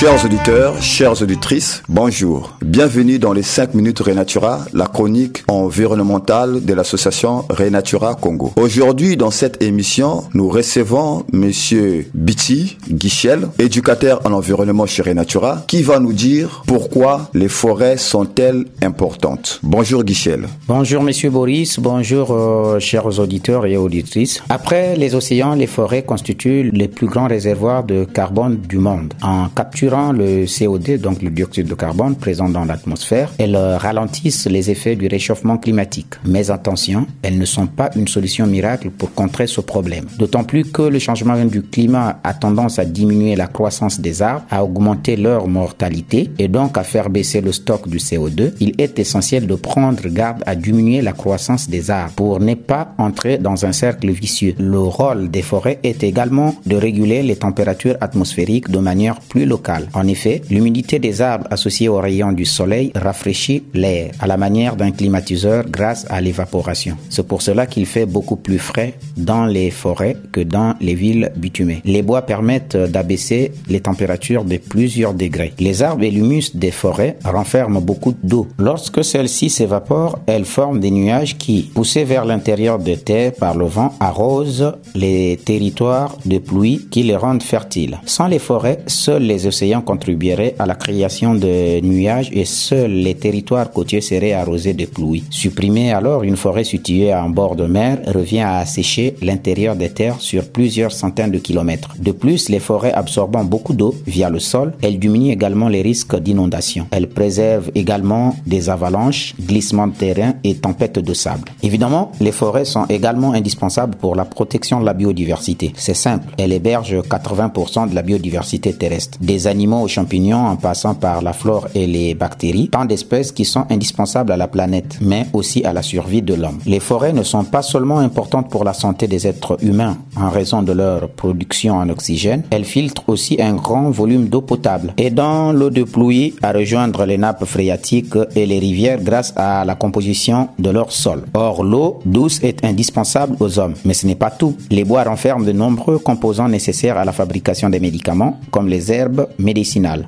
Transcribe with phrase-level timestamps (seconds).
[0.00, 2.58] Chers auditeurs, chères auditrices, bonjour.
[2.60, 8.52] Bienvenue dans les 5 minutes Renatura, la chronique environnementale de l'association Renatura Congo.
[8.56, 15.84] Aujourd'hui, dans cette émission, nous recevons monsieur Biti Guichel, éducateur en environnement chez Renatura, qui
[15.84, 19.60] va nous dire pourquoi les forêts sont-elles importantes.
[19.62, 20.48] Bonjour Guichel.
[20.66, 24.42] Bonjour monsieur Boris, bonjour euh, chers auditeurs et auditrices.
[24.48, 29.14] Après les océans, les forêts constituent les plus grands réservoirs de carbone du monde.
[29.22, 29.48] En
[29.84, 34.96] capturant le CO2, donc le dioxyde de carbone présent dans l'atmosphère, elles ralentissent les effets
[34.96, 36.14] du réchauffement climatique.
[36.24, 40.06] Mais attention, elles ne sont pas une solution miracle pour contrer ce problème.
[40.18, 44.46] D'autant plus que le changement du climat a tendance à diminuer la croissance des arbres,
[44.50, 48.54] à augmenter leur mortalité et donc à faire baisser le stock du CO2.
[48.60, 52.94] Il est essentiel de prendre garde à diminuer la croissance des arbres pour ne pas
[52.96, 54.54] entrer dans un cercle vicieux.
[54.58, 59.73] Le rôle des forêts est également de réguler les températures atmosphériques de manière plus locale.
[59.94, 64.76] En effet, l'humidité des arbres associée aux rayons du soleil rafraîchit l'air à la manière
[64.76, 66.96] d'un climatiseur grâce à l'évaporation.
[67.10, 71.32] C'est pour cela qu'il fait beaucoup plus frais dans les forêts que dans les villes
[71.36, 71.82] bitumées.
[71.84, 75.52] Les bois permettent d'abaisser les températures de plusieurs degrés.
[75.58, 78.46] Les arbres et l'humus des forêts renferment beaucoup d'eau.
[78.58, 83.66] Lorsque celle-ci s'évapore, elles forment des nuages qui, poussés vers l'intérieur des terres par le
[83.66, 88.00] vent, arrosent les territoires de pluie qui les rendent fertiles.
[88.06, 93.14] Sans les forêts, seuls les océans contribuerait à la création de nuages et seuls les
[93.14, 95.24] territoires côtiers seraient arrosés de pluie.
[95.30, 100.20] Supprimer alors une forêt située en bord de mer revient à assécher l'intérieur des terres
[100.20, 101.94] sur plusieurs centaines de kilomètres.
[101.98, 106.16] De plus, les forêts absorbant beaucoup d'eau via le sol, elles diminuent également les risques
[106.16, 106.86] d'inondation.
[106.90, 111.48] Elles préservent également des avalanches, glissements de terrain et tempêtes de sable.
[111.62, 115.72] Évidemment, les forêts sont également indispensables pour la protection de la biodiversité.
[115.76, 119.18] C'est simple, elles hébergent 80% de la biodiversité terrestre.
[119.20, 123.44] Des animaux aux champignons en passant par la flore et les bactéries, tant d'espèces qui
[123.44, 126.58] sont indispensables à la planète, mais aussi à la survie de l'homme.
[126.66, 130.62] Les forêts ne sont pas seulement importantes pour la santé des êtres humains en raison
[130.62, 135.70] de leur production en oxygène, elles filtrent aussi un grand volume d'eau potable, aidant l'eau
[135.70, 140.70] de pluie à rejoindre les nappes phréatiques et les rivières grâce à la composition de
[140.70, 141.24] leur sol.
[141.34, 144.56] Or, l'eau douce est indispensable aux hommes, mais ce n'est pas tout.
[144.70, 149.28] Les bois renferment de nombreux composants nécessaires à la fabrication des médicaments, comme les herbes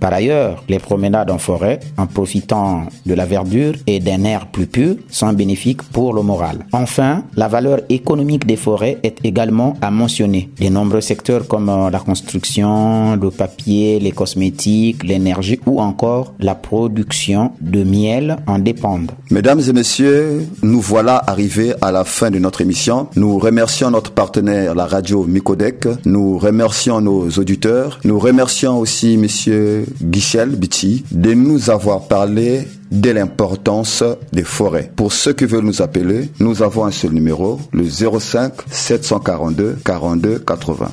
[0.00, 4.66] par ailleurs, les promenades en forêt, en profitant de la verdure et d'un air plus
[4.66, 6.66] pur, sont bénéfiques pour le moral.
[6.72, 10.50] Enfin, la valeur économique des forêts est également à mentionner.
[10.60, 16.54] De nombreux secteurs comme euh, la construction, le papier, les cosmétiques, l'énergie ou encore la
[16.54, 19.12] production de miel en dépendent.
[19.30, 23.08] Mesdames et messieurs, nous voilà arrivés à la fin de notre émission.
[23.16, 25.86] Nous remercions notre partenaire, la radio Micodec.
[26.04, 27.98] Nous remercions nos auditeurs.
[28.04, 34.02] Nous remercions aussi Monsieur Guichel Biti de nous avoir parlé de l'importance
[34.32, 34.90] des forêts.
[34.96, 40.40] Pour ceux qui veulent nous appeler, nous avons un seul numéro, le 05 742 42
[40.40, 40.88] 80.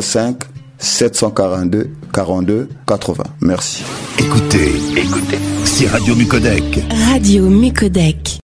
[0.00, 0.36] 05
[0.78, 3.24] 742 42 80.
[3.40, 3.82] Merci.
[4.20, 6.84] Écoutez, écoutez, c'est Radio Mucodec.
[7.10, 8.41] Radio Mucodec.